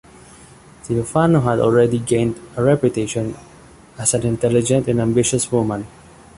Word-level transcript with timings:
Theophano 0.83 1.41
had 1.43 1.59
already 1.59 1.99
gained 1.99 2.35
a 2.57 2.63
reputation 2.63 3.35
as 3.99 4.15
an 4.15 4.23
intelligent 4.23 4.87
and 4.87 4.99
ambitious 4.99 5.51
woman. 5.51 5.85